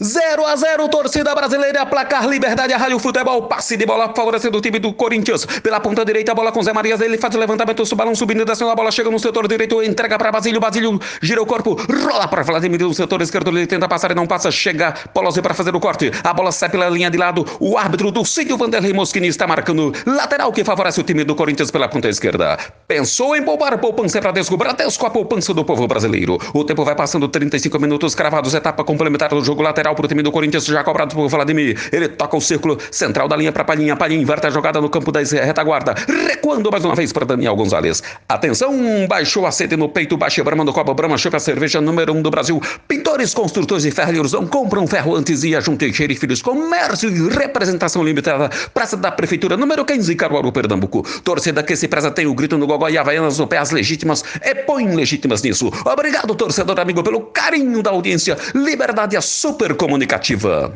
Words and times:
0 0.00 0.46
a 0.46 0.54
0 0.54 0.88
torcida 0.88 1.34
brasileira, 1.34 1.84
placar 1.84 2.24
Liberdade, 2.28 2.72
a 2.72 2.76
Rádio 2.76 3.00
Futebol, 3.00 3.42
passe 3.48 3.76
de 3.76 3.84
bola 3.84 4.12
favorecendo 4.14 4.58
o 4.58 4.60
time 4.60 4.78
do 4.78 4.92
Corinthians. 4.92 5.44
Pela 5.44 5.80
ponta 5.80 6.04
direita, 6.04 6.30
a 6.30 6.34
bola 6.36 6.52
com 6.52 6.62
Zé 6.62 6.72
Marias, 6.72 7.00
ele 7.00 7.18
faz 7.18 7.34
o 7.34 7.38
levantamento, 7.38 7.82
o 7.82 7.96
balão 7.96 8.14
subindo 8.14 8.44
descendo, 8.44 8.70
a 8.70 8.76
bola 8.76 8.92
chega 8.92 9.10
no 9.10 9.18
setor 9.18 9.48
direito, 9.48 9.82
entrega 9.82 10.16
para 10.16 10.30
Basílio, 10.30 10.60
Basílio 10.60 11.00
gira 11.20 11.42
o 11.42 11.46
corpo, 11.46 11.76
rola 11.90 12.28
para 12.28 12.42
Vladimir 12.44 12.80
no 12.80 12.94
setor 12.94 13.22
esquerdo, 13.22 13.50
ele 13.50 13.66
tenta 13.66 13.88
passar 13.88 14.12
e 14.12 14.14
não 14.14 14.26
passa, 14.26 14.52
chega 14.52 14.92
Polozzi 15.12 15.42
para 15.42 15.52
fazer 15.52 15.74
o 15.74 15.80
corte, 15.80 16.12
a 16.22 16.32
bola 16.32 16.52
sai 16.52 16.68
pela 16.68 16.88
linha 16.88 17.10
de 17.10 17.18
lado, 17.18 17.44
o 17.58 17.76
árbitro 17.76 18.12
do 18.12 18.24
Cídio 18.24 18.56
Vanderlei 18.56 18.92
Moschini 18.92 19.26
está 19.26 19.48
marcando 19.48 19.92
lateral 20.06 20.52
que 20.52 20.62
favorece 20.62 21.00
o 21.00 21.02
time 21.02 21.24
do 21.24 21.34
Corinthians 21.34 21.72
pela 21.72 21.88
ponta 21.88 22.08
esquerda. 22.08 22.56
Pensou 22.86 23.34
em 23.34 23.42
poupar 23.42 23.76
poupança 23.78 24.20
para 24.20 24.28
Bradesco, 24.28 24.56
Bradesco 24.56 25.06
a 25.06 25.10
poupança 25.10 25.52
do 25.52 25.64
povo 25.64 25.88
brasileiro. 25.88 26.38
O 26.54 26.62
tempo 26.62 26.84
vai 26.84 26.94
passando 26.94 27.26
35 27.26 27.78
minutos 27.80 28.14
cravados, 28.14 28.54
etapa 28.54 28.84
complementar 28.84 29.30
do 29.30 29.42
jogo 29.42 29.62
lateral 29.62 29.87
para 29.94 30.04
o 30.04 30.08
time 30.08 30.22
do 30.22 30.32
Corinthians, 30.32 30.64
já 30.64 30.82
cobrado 30.82 31.14
por 31.14 31.28
Vladimir. 31.28 31.78
Ele 31.92 32.08
toca 32.08 32.36
o 32.36 32.40
círculo 32.40 32.78
central 32.90 33.28
da 33.28 33.36
linha 33.36 33.52
para 33.52 33.64
Palhinha. 33.64 33.96
Palhinha 33.96 34.22
inverte 34.22 34.46
a 34.46 34.50
jogada 34.50 34.80
no 34.80 34.88
campo 34.88 35.12
da 35.12 35.20
retaguarda. 35.20 35.94
Recuando 36.26 36.70
mais 36.70 36.84
uma 36.84 36.94
vez 36.94 37.12
para 37.12 37.24
Daniel 37.24 37.56
Gonzalez. 37.56 38.02
Atenção, 38.28 38.72
baixou 39.08 39.46
a 39.46 39.50
sede 39.50 39.76
no 39.76 39.88
peito, 39.88 40.16
baixa 40.16 40.42
Brahma 40.42 40.64
no 40.64 40.72
copo. 40.72 40.94
Brahma 40.94 41.18
chupa 41.18 41.36
a 41.36 41.40
cerveja 41.40 41.80
número 41.80 42.12
um 42.12 42.22
do 42.22 42.30
Brasil. 42.30 42.60
Pintores, 42.86 43.34
construtores 43.34 43.84
e 43.84 43.90
ferreiros 43.90 44.32
não 44.32 44.46
compram 44.46 44.86
ferro 44.86 45.14
antes 45.14 45.42
e 45.44 45.54
ajunte 45.54 45.92
Filhos 45.92 46.42
Comércio 46.42 47.10
e 47.10 47.28
Representação 47.28 48.02
Limitada. 48.02 48.48
Praça 48.72 48.96
da 48.96 49.10
Prefeitura 49.10 49.56
número 49.56 49.84
15, 49.84 50.14
Caruaru, 50.14 50.52
Pernambuco. 50.52 51.02
Torcida 51.22 51.62
que 51.62 51.76
se 51.76 51.88
preza 51.88 52.10
tem 52.10 52.26
o 52.26 52.34
grito 52.34 52.56
no 52.56 52.66
gogó 52.66 52.88
e 52.88 52.98
havaianas 52.98 53.38
no 53.38 53.46
pé, 53.46 53.58
as 53.58 53.70
legítimas 53.70 54.24
e 54.42 54.54
põe 54.54 54.86
legítimas 54.94 55.42
nisso. 55.42 55.70
Obrigado, 55.84 56.34
torcedor 56.34 56.78
amigo, 56.80 57.02
pelo 57.02 57.20
carinho 57.20 57.82
da 57.82 57.90
audiência. 57.90 58.36
Liberdade 58.54 59.16
é 59.16 59.20
super 59.20 59.74
comunicativa. 59.78 60.70